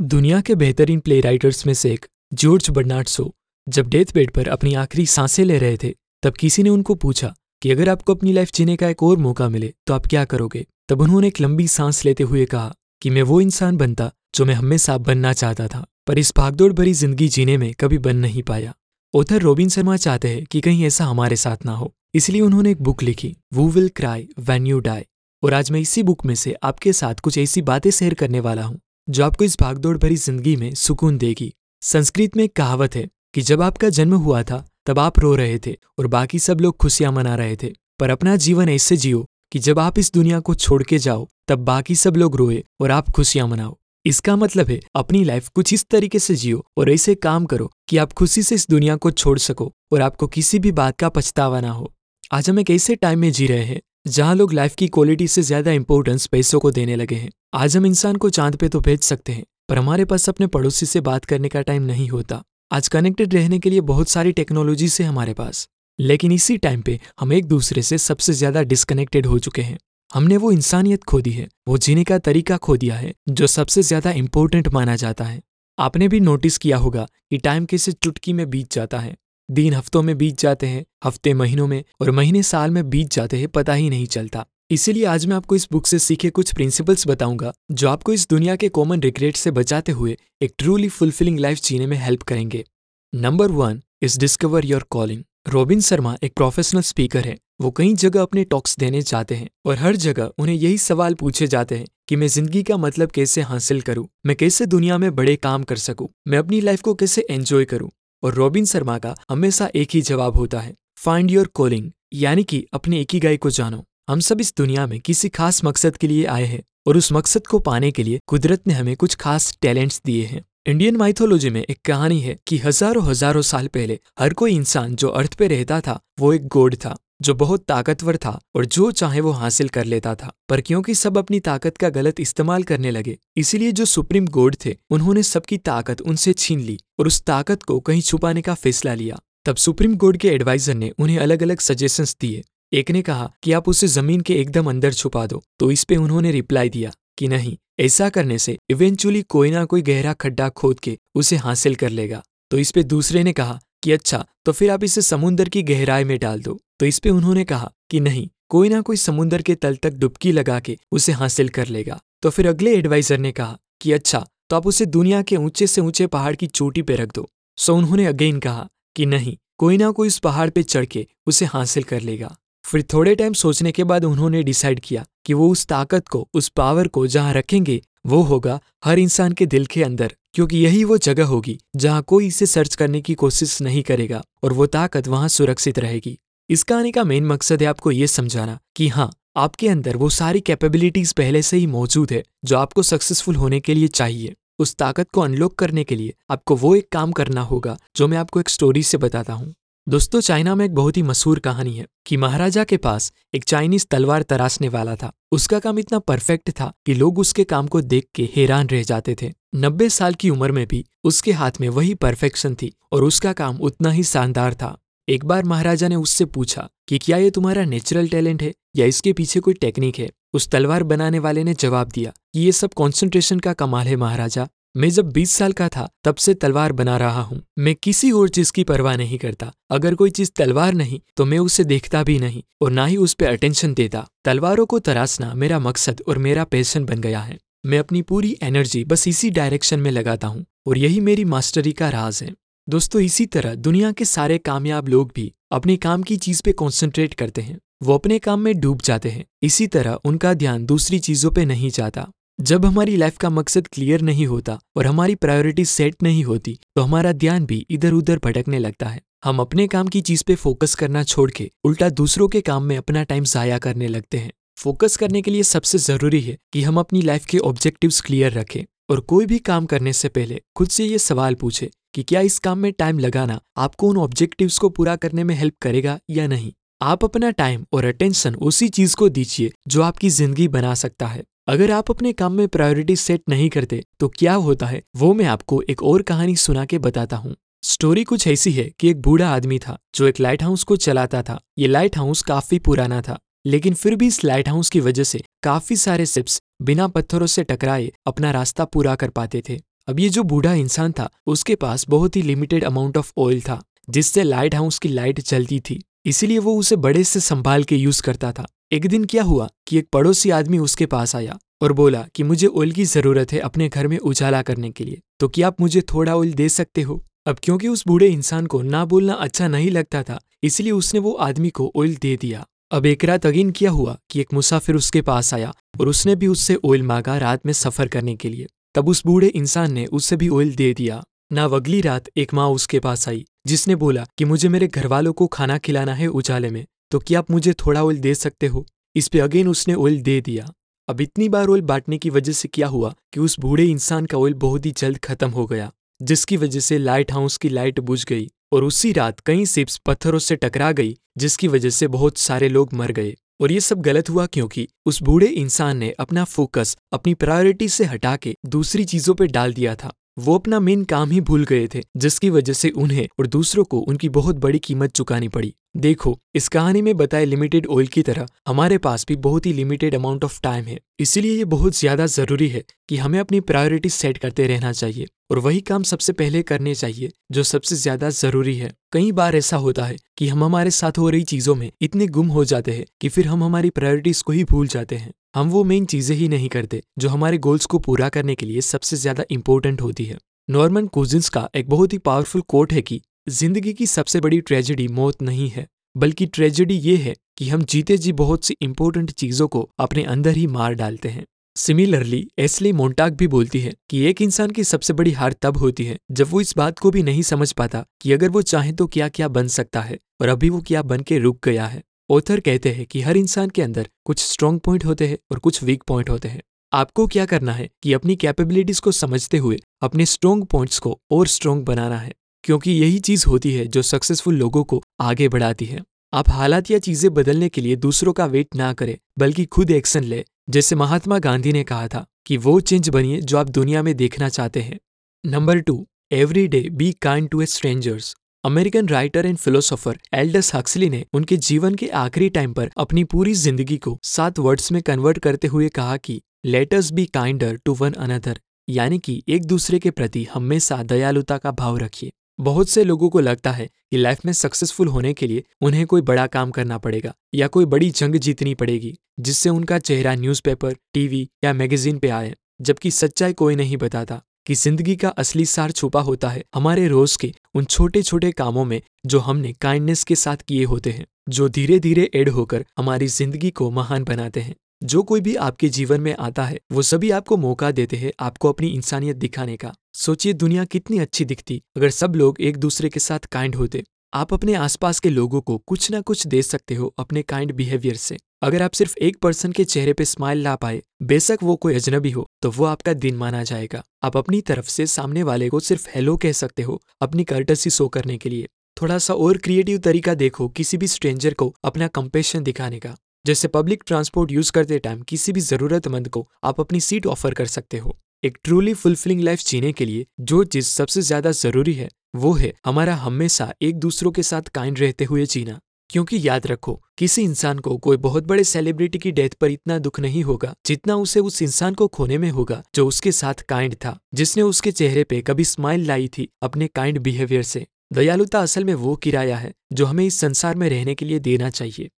[0.00, 2.04] दुनिया के बेहतरीन प्ले राइटर्स में से एक
[2.34, 3.34] जॉर्ज बर्नार्ड शो
[3.66, 7.34] जब डेथ बेड पर अपनी आखिरी साँसें ले रहे थे, तब किसी ने उनको पूछा
[7.62, 10.64] कि अगर आपको अपनी लाइफ जीने का एक और मौका मिले तो आप क्या करोगे?
[10.88, 12.72] तब उन्होंने एक लंबी सांस लेते हुए कहा
[13.02, 16.92] कि मैं वो इंसान बनता जो मैं हमेशा बनना चाहता था, पर इस भागदौड़ भरी
[16.94, 18.74] ज़िंदगी जीने में कभी बन नहीं पाया।
[19.14, 22.82] ओथर रोबिन शर्मा चाहते हैं कि कहीं ऐसा हमारे साथ ना हो, इसलिए उन्होंने एक
[22.82, 25.04] बुक लिखी who will cry when you die
[25.42, 28.62] और आज मैं इसी बुक में से आपके साथ कुछ ऐसी बातें शेयर करने वाला
[28.62, 28.80] हूँ।
[29.10, 31.52] जो आपको इस भागदौड़ भरी ज़िंदगी में सुकून देगी।
[31.82, 35.58] संस्कृत में एक कहावत है कि जब आपका जन्म हुआ था, तब आप रो रहे
[35.58, 39.58] थे और बाकी सब लोग खुशियाँ मना रहे थे। पर अपना जीवन ऐसे जियो कि
[39.58, 43.10] जब आप इस दुनिया को छोड़ के जाओ, तब बाकी सब लोग रोए और आप
[43.10, 47.46] खुशियाँ मनाओ। इसका मतलब है, अपनी लाइफ कुछ इस तरीके से जियो और ऐसे काम
[47.46, 50.98] करो कि आप खुशी से इस दुनिया को छोड़ सको और आपको किसी भी बात
[50.98, 51.92] का पछतावा ना हो।
[52.32, 55.42] आज हम एक ऐसे टाइम में जी रहे हैं जहाँ लोग लाइफ की क्वालिटी से
[55.42, 59.00] ज़्यादा इंपॉर्टेंस पैसों को देने लगे हैं। आज हम इंसान को चाँद पे तो भेज
[59.00, 62.88] सकते हैं, पर हमारे पास अपने पड़ोसी से बात करने का टाइम नहीं होता। आज
[62.88, 65.66] कनेक्टेड रहने के लिए बहुत सारी टेक्नोलॉजी से हमारे पास,
[65.98, 69.78] लेकिन इसी टाइम पे हम एक दूसरे से सबसे ज़्यादा डिस्कनेक्टेड हो चुके हैं।
[70.10, 73.82] हमने वो इंसानियत खो दी है, वो जीने का तरीका खो दिया है, जो सबसे
[73.82, 75.40] ज़्यादा इंपॉर्टेंट माना जाता है।
[75.78, 79.16] आपने भी नोटिस किया होगा कि टाइम कैसे चुटकी में बीत जाता है।
[79.50, 83.36] दिन हफ्तों में बीत जाते हैं, हफ़्ते महीनों में और महीने साल में बीत जाते
[83.36, 87.06] हैं, पता ही नहीं चलता। इसीलिए आज मैं आपको इस बुक से सीखे कुछ प्रिंसिपल्स
[87.08, 91.60] बताऊँगा, जो आपको इस दुनिया के कॉमन रिग्रेट से बचाते हुए एक ट्रूली फुलफिलिंग लाइफ
[91.60, 92.64] जीने में हेल्प करेंगे।
[93.12, 98.22] Number one is discover your calling Robin Sharma एक प्रोफेशनल स्पीकर है। वो कई जगह
[98.22, 102.16] अपने टॉक्स देने जाते हैं और हर जगह उन्हें यही सवाल पूछे जाते हैं कि
[102.16, 104.06] मैं ज़िंदगी का मतलब कैसे हासिल करूँ?
[104.26, 106.08] मैं कैसे दुनिया में बड़े काम कर सकूँ?
[106.28, 107.90] मैं अपनी लाइफ को कैसे एंजॉय करूँ?
[108.22, 112.64] और रॉबिन शर्मा का हमेशा एक ही जवाब होता है फाइंड योर कॉलिंग यानी कि
[112.72, 116.06] अपने एक ही गाय को जानो। हम सब इस दुनिया में किसी खास मकसद के
[116.06, 119.56] लिए आए हैं और उस मकसद को पाने के लिए कुदरत ने हमें कुछ खास
[119.62, 124.32] टैलेंट्स दिए हैं। इंडियन माइथोलॉजी में एक कहानी है कि हज़ारों हज़ारों साल पहले हर
[124.32, 128.38] कोई इंसान जो अर्थ पे रहता था, वो एक गोड था। जो बहुत ताकतवर था
[128.54, 132.20] और जो चाहे वो हासिल कर लेता था। पर क्योंकि सब अपनी ताकत का गलत
[132.20, 137.06] इस्तेमाल करने लगे, इसीलिए जो सुप्रीम गोड थे, उन्होंने सबकी ताकत उनसे छीन ली और
[137.06, 141.18] उस ताकत को कहीं छुपाने का फैसला लिया। तब सुप्रीम कोर्ट के एडवाइजर ने उन्हें
[141.18, 145.26] अलग अलग सजेशंस दिए। एक ने कहा कि आप उसे ज़मीन के एकदम अंदर छुपा
[145.26, 149.64] दो तो इस पे उन्होंने रिप्लाई दिया कि नहीं, ऐसा करने से इवेंचुअली कोई ना
[149.64, 153.58] कोई गहरा खड्डा खोद के उसे हासिल कर लेगा। तो इस पे दूसरे ने कहा
[153.82, 157.10] कि अच्छा तो फिर आप इसे समुन्द्र की गहराई में डाल दो। तो इस पे
[157.10, 161.12] उन्होंने कहा कि नहीं, कोई ना कोई समुन्द्र के तल तक डुबकी लगा के उसे
[161.12, 165.22] हासिल कर लेगा। तो फिर अगले एडवाइजर ने कहा कि अच्छा तो आप उसे दुनिया
[165.22, 167.28] के ऊँचे से ऊँचे पहाड़ की चोटी पे रख दो।
[167.58, 171.44] सो उन्होंने अगेन कहा कि नहीं, कोई ना कोई उस पहाड़ पे चढ़ के उसे
[171.44, 172.34] हासिल कर लेगा।
[172.64, 176.48] फिर थोड़े टाइम सोचने के बाद उन्होंने डिसाइड किया कि वो उस ताकत को, उस
[176.48, 180.98] पावर को जहाँ रखेंगे वो होगा हर इंसान के दिल के अंदर, क्योंकि यही वो
[180.98, 185.28] जगह होगी जहाँ कोई इसे सर्च करने की कोशिश नहीं करेगा और वो ताकत वहाँ
[185.28, 186.18] सुरक्षित रहेगी।
[186.50, 190.40] इस कहानी का मेन मकसद है आपको ये समझाना कि हाँ आपके अंदर वो सारी
[190.40, 195.10] कैपेबिलिटीज पहले से ही मौजूद है जो आपको सक्सेसफुल होने के लिए चाहिए। उस ताकत
[195.10, 198.48] को अनलॉक करने के लिए आपको वो एक काम करना होगा जो मैं आपको एक
[198.48, 199.54] स्टोरी से बताता हूँ।
[199.88, 203.86] दोस्तों, चाइना में एक बहुत ही मशहूर कहानी है कि महाराजा के पास एक चाइनीज़
[203.90, 208.06] तलवार तराशने वाला था। उसका काम इतना परफेक्ट था कि लोग उसके काम को देख
[208.14, 211.94] के हैरान रह जाते थे। नब्बे साल की उम्र में भी उसके हाथ में वही
[211.94, 214.76] परफेक्शन थी और उसका काम उतना ही शानदार था।
[215.08, 219.12] एक बार महाराजा ने उससे पूछा कि क्या ये तुम्हारा नेचुरल टैलेंट है या इसके
[219.12, 220.10] पीछे कोई टेक्निक है?
[220.32, 224.48] उस तलवार बनाने वाले ने जवाब दिया कि ये सब कॉन्सेंट्रेशन का कमाल है महाराजा।
[224.78, 228.28] मैं जब 20 साल का था, तब से तलवार बना रहा हूँ। मैं किसी और
[228.28, 232.18] चीज़ की परवाह नहीं करता। अगर कोई चीज़ तलवार नहीं तो मैं उसे देखता भी
[232.18, 236.44] नहीं और ना ही उस पर अटेंशन देता। तलवारों को तराशना मेरा मकसद और मेरा
[236.44, 240.78] पैशन बन गया है। मैं अपनी पूरी एनर्जी बस इसी डायरेक्शन में लगाता हूँ और
[240.78, 242.32] यही मेरी मास्टरी का राज है।
[242.68, 247.14] दोस्तों, इसी तरह दुनिया के सारे कामयाब लोग भी अपने काम की चीज़ पे कॉन्सेंट्रेट
[247.14, 251.30] करते हैं। वो अपने काम में डूब जाते हैं। इसी तरह उनका ध्यान दूसरी चीज़ों
[251.30, 256.02] पे नहीं जाता। जब हमारी लाइफ का मकसद क्लियर नहीं होता और हमारी प्रायोरिटी सेट
[256.02, 260.00] नहीं होती तो हमारा ध्यान भी इधर उधर भटकने लगता है। हम अपने काम की
[260.00, 263.88] चीज़ पे फोकस करना छोड़ के उल्टा दूसरों के काम में अपना टाइम जाया करने
[263.88, 268.00] लगते हैं। फोकस करने के लिए सबसे ज़रूरी है कि हम अपनी लाइफ के ऑब्जेक्टिव्स
[268.00, 272.02] क्लियर रखें और कोई भी काम करने से पहले खुद से ये सवाल पूछे कि
[272.02, 275.98] क्या इस काम में टाइम लगाना आपको उन ऑब्जेक्टिव्स को पूरा करने में हेल्प करेगा
[276.10, 276.52] या नहीं।
[276.82, 281.22] आप अपना टाइम और अटेंशन उसी चीज़ को दीजिए जो आपकी ज़िंदगी बना सकता है।
[281.48, 284.82] अगर आप अपने काम में प्रायोरिटी सेट नहीं करते तो क्या होता है?
[284.96, 288.88] वो मैं आपको एक और कहानी सुना के बताता हूँ। स्टोरी कुछ ऐसी है कि
[288.90, 292.58] एक बूढ़ा आदमी था, जो एक लाइट हाउस को चलाता था। ये लाइट हाउस काफ़ी
[292.58, 296.88] पुराना था, लेकिन फिर भी इस लाइट हाउस की वजह से काफ़ी सारे सिप्स बिना
[296.88, 299.58] पत्थरों से टकराए अपना रास्ता पूरा कर पाते थे।
[299.88, 303.60] अब ये जो बूढ़ा इंसान था, उसके पास बहुत ही लिमिटेड अमाउंट ऑफ़ ऑयल था,
[303.90, 308.02] जिससे लाइट हाउस की लाइट जलती थी। इसीलिए वो उसे बड़े से संभाल के यूज़
[308.02, 312.02] करता था। एक दिन क्या हुआ कि एक पड़ोसी आदमी उसके पास आया और बोला
[312.14, 315.46] कि मुझे ऑयल की ज़रूरत है अपने घर में उजाला करने के लिए। तो क्या
[315.46, 317.02] आप मुझे थोड़ा ऑयल दे सकते हो?
[317.26, 321.12] अब क्योंकि उस बूढ़े इंसान को ना बोलना अच्छा नहीं लगता था, इसलिए उसने वो
[321.12, 325.02] आदमी को ऑयल दे दिया। अब एक रात अगेन क्या हुआ कि एक मुसाफिर उसके
[325.02, 328.88] पास आया और उसने भी उससे ऑयल मांगा रात में सफ़र करने के लिए। तब
[328.88, 332.80] उस बूढ़े इंसान ने उससे भी ऑयल दे दिया। ना अगली रात एक माँ उसके
[332.80, 336.64] पास आई, जिसने बोला कि मुझे मेरे घर वालों को खाना खिलाना है उजाले में।
[336.90, 338.66] तो क्या आप मुझे थोड़ा ऑयल दे सकते हो?
[338.96, 340.52] इस पे अगेन उसने ऑयल दे दिया।
[340.88, 344.18] अब इतनी बार ऑयल बांटने की वजह से क्या हुआ कि उस बूढ़े इंसान का
[344.18, 348.04] ऑयल बहुत ही जल्द खत्म हो गया, जिसकी वजह से लाइट हाउस की लाइट बुझ
[348.04, 352.48] गई और उसी रात कई सिप्स पत्थरों से टकरा गई, जिसकी वजह से बहुत सारे
[352.48, 356.76] लोग मर गए। और ये सब गलत हुआ क्योंकि उस बूढ़े इंसान ने अपना फोकस
[356.92, 361.10] अपनी प्रायोरिटी से हटा के दूसरी चीज़ों पर डाल दिया था। वो अपना मेन काम
[361.10, 364.92] ही भूल गए थे, जिसकी वजह से उन्हें और दूसरों को उनकी बहुत बड़ी कीमत
[364.92, 369.46] चुकानी पड़ी। देखो, इस कहानी में बताए लिमिटेड ऑयल की तरह, हमारे पास भी बहुत
[369.46, 373.40] ही लिमिटेड अमाउंट ऑफ़ टाइम है। इसीलिए ये बहुत ज़्यादा ज़रूरी है कि हमें अपनी
[373.40, 378.10] प्रायोरिटी सेट करते रहना चाहिए और वही काम सबसे पहले करने चाहिए, जो सबसे ज़्यादा
[378.10, 381.70] ज़रूरी है। कई बार ऐसा होता है कि हम हमारे साथ हो रही चीज़ों में
[381.80, 385.12] इतने गुम हो जाते हैं कि फिर हम हमारी प्रायोरिटीज को ही भूल जाते हैं।
[385.34, 388.60] हम वो मेन चीज़ें ही नहीं करते, जो हमारे गोल्स को पूरा करने के लिए
[388.62, 393.00] सबसे ज़्यादा इंपॉर्टेंट होती है। नॉर्मन कोजिन्स का एक बहुत ही पावरफुल कोट है कि
[393.28, 395.66] ज़िंदगी की सबसे बड़ी ट्रेजेडी मौत नहीं है,
[395.96, 400.36] बल्कि ट्रेजेडी ये है कि हम जीते जी बहुत सी इंपॉर्टेंट चीज़ों को अपने अंदर
[400.36, 401.24] ही मार डालते हैं।
[401.56, 405.84] सिमिलरली एसली मोन्टाक भी बोलती है कि एक इंसान की सबसे बड़ी हार तब होती
[405.84, 408.86] है जब वो इस बात को भी नहीं समझ पाता कि अगर वो चाहे तो
[408.86, 412.40] क्या क्या बन सकता है और अभी वो क्या बन के रुक गया है। ऑथर
[412.40, 415.82] कहते हैं कि हर इंसान के अंदर कुछ स्ट्रॉन्ग पॉइंट होते हैं और कुछ वीक
[415.82, 416.42] पॉइंट होते हैं।
[416.72, 421.26] आपको क्या करना है कि अपनी कैपेबिलिटीज को समझते हुए अपने स्ट्रॉन्ग पॉइंट्स को और
[421.26, 422.12] स्ट्रॉन्ग बनाना है।
[422.48, 425.80] क्योंकि यही चीज़ होती है जो सक्सेसफुल लोगों को आगे बढ़ाती है।
[426.12, 430.04] आप हालात या चीज़ें बदलने के लिए दूसरों का वेट ना करें, बल्कि खुद एक्शन
[430.04, 433.94] ले, जैसे महात्मा गांधी ने कहा था कि वो चेंज बनिए जो आप दुनिया में
[433.96, 434.78] देखना चाहते हैं।
[435.24, 438.14] Number two every day be kind to a strangers
[438.44, 443.34] American writer and philosopher Aldous Huxley ने उनके जीवन के आखिरी टाइम पर अपनी पूरी
[443.36, 447.92] ज़िंदगी को सात वर्ड्स में कन्वर्ट करते हुए कहा कि let us be kinder to one
[447.98, 453.08] another यानी कि एक दूसरे के प्रति हमेशा दयालुता का भाव रखिए। बहुत से लोगों
[453.10, 456.78] को लगता है कि लाइफ में सक्सेसफुल होने के लिए उन्हें कोई बड़ा काम करना
[456.78, 462.08] पड़ेगा या कोई बड़ी जंग जीतनी पड़ेगी जिससे उनका चेहरा न्यूज़पेपर, टीवी या मैगजीन पे
[462.10, 466.86] आए। जबकि सच्चाई कोई नहीं बताता कि ज़िंदगी का असली सार छुपा होता है हमारे
[466.88, 471.06] रोज के उन छोटे छोटे कामों में जो हमने काइंडनेस के साथ किए होते हैं
[471.28, 475.68] जो धीरे धीरे एड होकर हमारी ज़िंदगी को महान बनाते हैं। जो कोई भी आपके
[475.68, 479.74] जीवन में आता है वो सभी आपको मौका देते हैं आपको अपनी इंसानियत दिखाने का।
[479.98, 483.82] सोचिए दुनिया कितनी अच्छी दिखती, अगर सब लोग एक दूसरे के साथ काइंड होते।
[484.14, 487.96] आप अपने आसपास के लोगों को कुछ ना कुछ दे सकते हो अपने काइंड बिहेवियर
[487.96, 491.74] से। अगर आप सिर्फ़ एक पर्सन के चेहरे पे स्माइल ला पाए, बेशक वो कोई
[491.74, 495.60] अजनबी हो तो वो आपका दिन माना जाएगा। आप अपनी तरफ़ से सामने वाले को
[495.60, 498.48] सिर्फ़ हेलो कह सकते हो, अपनी कर्टसी शो करने के लिए।
[498.82, 502.96] थोड़ा सा और क्रिएटिव तरीका देखो किसी भी स्ट्रेंजर को अपना कंपेशन दिखाने का।
[503.26, 507.46] जैसे पब्लिक ट्रांसपोर्ट यूज़ करते टाइम किसी भी जरूरतमंद को आप अपनी सीट ऑफ़र कर
[507.46, 511.88] सकते हो। एक ट्रूली फुलफिलिंग लाइफ जीने के लिए जो चीज़ सबसे ज़्यादा ज़रूरी है,
[512.16, 515.60] वो है हमारा हमेशा एक दूसरों के साथ काइंड रहते हुए जीना।
[515.90, 520.00] क्योंकि याद रखो, किसी इंसान को कोई बहुत बड़े सेलिब्रिटी की डेथ पर इतना दुख
[520.00, 523.98] नहीं होगा, जितना उसे उस इंसान को खोने में होगा, जो उसके साथ काइंड था,
[524.14, 528.74] जिसने उसके चेहरे पे कभी स्माइल लाई थी अपने काइंड बिहेवियर से। दयालुता असल में
[528.74, 531.90] वो किराया है, जो हमें इस संसार में रहने के लिए देना चाहिए।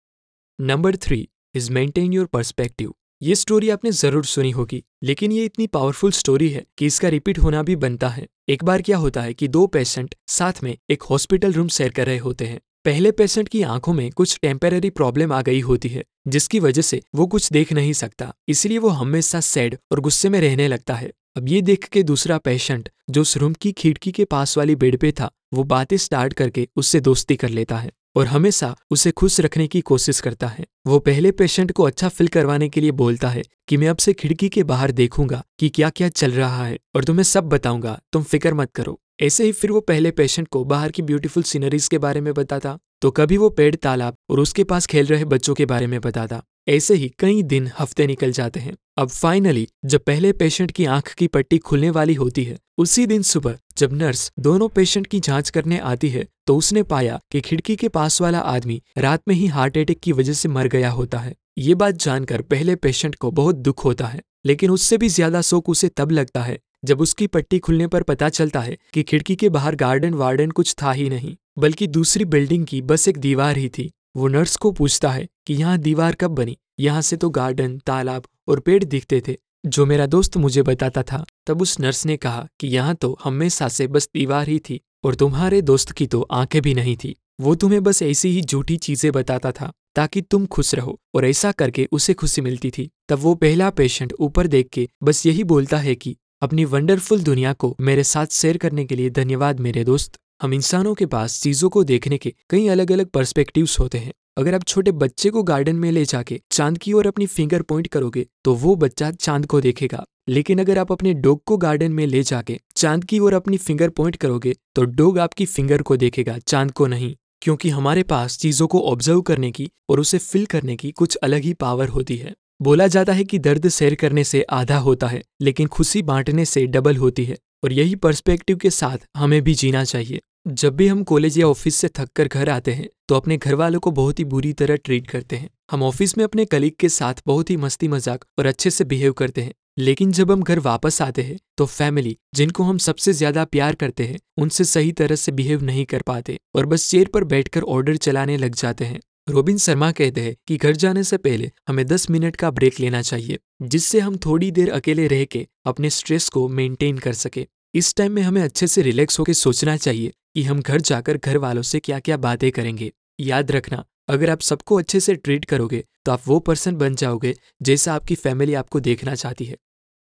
[0.60, 5.66] Number three is maintain your perspective ये स्टोरी आपने ज़रूर सुनी होगी, लेकिन ये इतनी
[5.66, 9.34] पावरफुल स्टोरी है कि इसका रिपीट होना भी बनता है। एक बार क्या होता है
[9.34, 13.48] कि दो पेशेंट साथ में एक हॉस्पिटल रूम शेयर कर रहे होते हैं। पहले पेशेंट
[13.48, 17.52] की आँखों में कुछ टेम्पररी प्रॉब्लम आ गई होती है, जिसकी वजह से वो कुछ
[17.52, 21.60] देख नहीं सकता। इसलिए वो हमेशा सैड और गुस्से में रहने लगता है। अब ये
[21.62, 25.30] देख के दूसरा पेशेंट, जो उस रूम की खिड़की के पास वाली बेड पे था,
[25.54, 29.80] वो बातें स्टार्ट करके उससे दोस्ती कर लेता है और हमेशा उसे खुश रखने की
[29.82, 33.76] कोशिश करता है। वो पहले पेशेंट को अच्छा फील करवाने के लिए बोलता है कि
[33.76, 37.24] मैं अब से खिड़की के बाहर देखूँगा कि क्या क्या चल रहा है और तुम्हें
[37.24, 41.02] सब बताऊँगा, तुम फ़िक्र मत करो। ऐसे ही फिर वो पहले पेशेंट को बाहर की
[41.02, 45.06] ब्यूटीफुल सीनरीज के बारे में बताता तो कभी वो पेड़, तालाब और उसके पास खेल
[45.06, 49.08] रहे बच्चों के बारे में बताता। ऐसे ही कई दिन हफ़्ते निकल जाते हैं। अब
[49.08, 53.56] फाइनली जब पहले पेशेंट की आँख की पट्टी खुलने वाली होती है, उसी दिन सुबह,
[53.78, 57.88] जब नर्स दोनों पेशेंट की जाँच करने आती है तो उसने पाया कि खिड़की के
[57.90, 61.34] पास वाला आदमी रात में ही हार्ट अटैक की वजह से मर गया होता है।
[61.58, 65.68] ये बात जानकर पहले पेशेंट को बहुत दुख होता है, लेकिन उससे भी ज़्यादा शोक
[65.68, 69.48] उसे तब लगता है, जब उसकी पट्टी खुलने पर पता चलता है कि खिड़की के
[69.48, 73.68] बाहर गार्डन वार्डन कुछ था ही नहीं, बल्कि दूसरी बिल्डिंग की बस एक दीवार ही
[73.68, 76.56] थी। वो नर्स को पूछता है कि यहाँ दीवार कब बनी?
[76.80, 79.36] यहाँ से तो गार्डन, तालाब और पेड़ दिखते थे।
[79.66, 83.68] जो मेरा दोस्त मुझे बताता था, तब उस नर्स ने कहा कि यहाँ तो हमेशा
[83.68, 87.54] से बस दीवार ही थी और तुम्हारे दोस्त की तो आँखें भी नहीं थी। वो
[87.54, 91.88] तुम्हें बस ऐसी ही झूठी चीज़ें बताता था ताकि तुम खुश रहो और ऐसा करके
[91.92, 95.94] उसे खुशी मिलती थी। तब वो पहला पेशेंट ऊपर देख के बस यही बोलता है
[95.94, 100.54] कि, अपनी वंडरफुल दुनिया को मेरे साथ शेयर करने के लिए धन्यवाद मेरे दोस्त। हम
[100.54, 104.64] इंसानों के पास चीज़ों को देखने के कई अलग अलग पर्सपेक्टिव्स होते हैं। अगर आप
[104.64, 108.54] छोटे बच्चे को गार्डन में ले जाके चाँद की ओर अपनी फिंगर पॉइंट करोगे तो
[108.54, 112.58] वो बच्चा चाँद को देखेगा। लेकिन अगर आप अपने डॉग को गार्डन में ले जाके
[112.76, 116.86] चाँद की ओर अपनी फिंगर पॉइंट करोगे तो डॉग आपकी फिंगर को देखेगा, चाँद को
[116.86, 121.16] नहीं। क्योंकि हमारे पास चीज़ों को ऑब्ज़र्व करने की और उसे फिल करने की कुछ
[121.16, 125.06] अलग ही पावर होती है। बोला जाता है कि दर्द शेयर करने से आधा होता
[125.06, 129.54] है, लेकिन खुशी बांटने से डबल होती है। और यही पर्सपेक्टिव के साथ हमें भी
[129.54, 133.14] जीना चाहिए। जब भी हम कॉलेज या ऑफ़िस से थक कर घर आते हैं तो
[133.14, 136.44] अपने घर वालों को बहुत ही बुरी तरह ट्रीट करते हैं। हम ऑफ़िस में अपने
[136.44, 140.30] कलीग के साथ बहुत ही मस्ती मज़ाक और अच्छे से बिहेव करते हैं, लेकिन जब
[140.32, 144.64] हम घर वापस आते हैं तो फैमिली जिनको हम सबसे ज़्यादा प्यार करते हैं, उनसे
[144.64, 148.54] सही तरह से बिहेव नहीं कर पाते और बस चेयर पर बैठकर ऑर्डर चलाने लग
[148.54, 152.50] जाते हैं। रोबिन शर्मा कहते हैं कि घर जाने से पहले हमें 10 मिनट का
[152.50, 157.12] ब्रेक लेना चाहिए, जिससे हम थोड़ी देर अकेले रह के अपने स्ट्रेस को मेंटेन कर
[157.14, 161.16] सके। इस टाइम में हमें अच्छे से रिलैक्स होकर सोचना चाहिए कि हम घर जाकर
[161.16, 165.44] घर वालों से क्या क्या बातें करेंगे। याद रखना, अगर आप सबको अच्छे से ट्रीट
[165.44, 169.56] करोगे तो आप वो पर्सन बन जाओगे जैसा आपकी फैमिली आपको देखना चाहती है।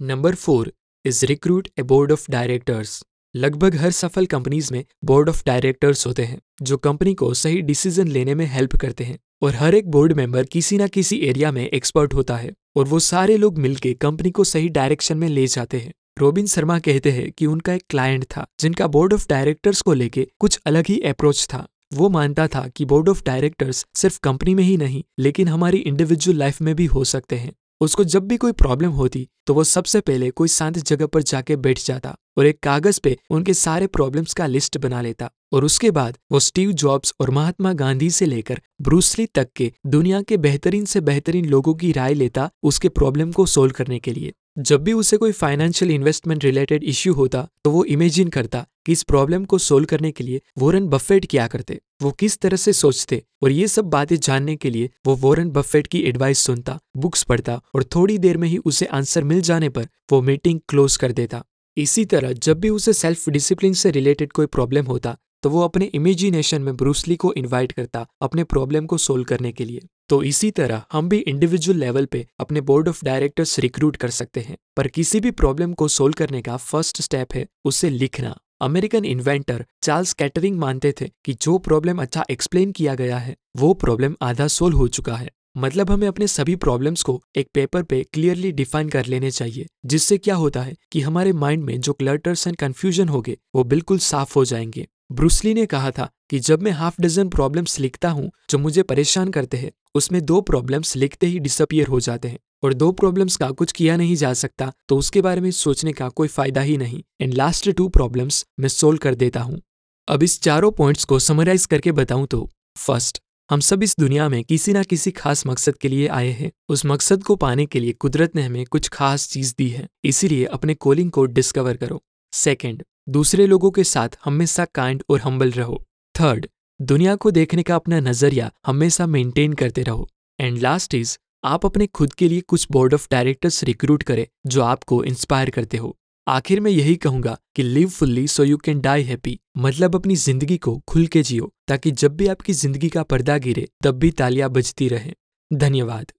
[0.00, 0.72] Number four
[1.04, 3.02] is recruit a board of directors
[3.34, 8.08] लगभग हर सफल कंपनीज़ में बोर्ड ऑफ़ डायरेक्टर्स होते हैं, जो कंपनी को सही डिसीज़न
[8.08, 11.68] लेने में हेल्प करते हैं और हर एक बोर्ड मेंबर किसी ना किसी एरिया में
[11.68, 15.80] एक्सपर्ट होता है और वो सारे लोग मिलकर कंपनी को सही डायरेक्शन में ले जाते
[15.80, 19.92] हैं। रोबिन शर्मा कहते हैं कि उनका एक क्लाइंट था, जिनका बोर्ड ऑफ़ डायरेक्टर्स को
[19.92, 24.54] लेके कुछ अलग ही अप्रोच था। वो मानता था कि बोर्ड ऑफ़ डायरेक्टर्स सिर्फ़ कंपनी
[24.54, 28.36] में ही नहीं, लेकिन हमारी इंडिविजुअल लाइफ में भी हो सकते हैं। उसको जब भी
[28.36, 32.46] कोई प्रॉब्लम होती तो वो सबसे पहले कोई शांत जगह पर जाके बैठ जाता और
[32.46, 36.72] एक कागज़ पे उनके सारे प्रॉब्लम्स का लिस्ट बना लेता। और उसके बाद वो स्टीव
[36.72, 41.74] जॉब्स और महात्मा गांधी से लेकर ब्रूसली तक के दुनिया के बेहतरीन से बेहतरीन लोगों
[41.74, 45.90] की राय लेता उसके प्रॉब्लम को सोल्व करने के लिए। जब भी उसे कोई फाइनेंशियल
[45.90, 50.24] इन्वेस्टमेंट रिलेटेड इश्यू होता तो वो इमेजिन करता कि इस प्रॉब्लम को सोल्व करने के
[50.24, 54.54] लिए वोरन बफेट क्या करते, वो किस तरह से सोचते और ये सब बातें जानने
[54.56, 58.58] के लिए वो वोरन बफेट की एडवाइस सुनता बुक्स पढ़ता और थोड़ी देर में ही
[58.58, 61.42] उसे आंसर मिल जाने पर वो मीटिंग क्लोज कर देता।
[61.76, 65.84] इसी तरह जब भी उसे सेल्फ डिसिप्लिन से रिलेटेड कोई प्रॉब्लम होता तो वो अपने
[65.94, 69.80] इमेजिनेशन में ब्रूसली को इनवाइट करता अपने प्रॉब्लम को सोल्व करने के लिए।
[70.14, 74.40] तो इसी तरह हम भी इंडिविजुअल लेवल पे अपने बोर्ड ऑफ़ डायरेक्टर्स रिक्रूट कर सकते
[74.40, 79.04] हैं। पर किसी भी प्रॉब्लम को सोल्व करने का फ़र्स्ट स्टेप है उसे लिखना। अमेरिकन
[79.04, 84.14] इन्वेंटर चार्ल्स कैटरिंग मानते थे कि जो प्रॉब्लम अच्छा एक्सप्लेन किया गया है, वो प्रॉब्लम
[84.22, 88.52] आधा सोल्व हो चुका है। मतलब हमें अपने सभी प्रॉब्लम्स को एक पेपर पे क्लियरली
[88.52, 92.56] डिफाइन कर लेने चाहिए, जिससे क्या होता है कि हमारे माइंड में जो क्लटर्स एंड
[92.56, 97.00] कंफ्यूजन होंगे, वो बिल्कुल साफ़ हो जाएँगे। ब्रूसली ने कहा था कि जब मैं हाफ़
[97.00, 101.86] डजन प्रॉब्लम्स लिखता हूँ, जो मुझे परेशान करते हैं, उसमें दो प्रॉब्लम्स लिखते ही डिसअपियर
[101.86, 105.40] हो जाते हैं और दो प्रॉब्लम्स का कुछ किया नहीं जा सकता तो उसके बारे
[105.40, 109.40] में सोचने का कोई फ़ायदा ही नहीं। एंड लास्ट टू प्रॉब्लम्स मैं सोल्व कर देता
[109.40, 109.60] हूँ।
[110.08, 113.20] अब इस चारों पॉइंट्स को समराइज करके बताऊँ तो फ़र्स्ट
[113.50, 116.84] हम सब इस दुनिया में किसी ना किसी खास मकसद के लिए आए हैं। उस
[116.86, 120.74] मकसद को पाने के लिए कुदरत ने हमें कुछ खास चीज़ दी है, इसीलिए अपने
[120.76, 125.82] कोलिंग को डिस्कवर करो। सेकेंड दूसरे लोगों के साथ हमेशा काइंड और हम्बल रहो।
[126.14, 126.46] थर्ड
[126.80, 130.08] दुनिया को देखने का अपना नज़रिया हमेशा मेंटेन करते रहो।
[130.38, 134.62] एंड लास्ट इज़ आप अपने खुद के लिए कुछ बोर्ड ऑफ़ डायरेक्टर्स रिक्रूट करें जो
[134.62, 135.96] आपको इंस्पायर करते हो।
[136.26, 140.56] आखिर में यही कहूँगा कि live fully so you can die happy मतलब अपनी ज़िंदगी
[140.58, 144.50] को खुल के जियो, ताकि जब भी आपकी ज़िंदगी का पर्दा गिरे, तब भी तालियाँ
[144.50, 145.12] बजती रहे।
[145.50, 146.12] धन्यवाद।